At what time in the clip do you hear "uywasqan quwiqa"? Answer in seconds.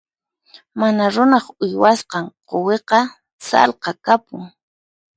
1.63-2.99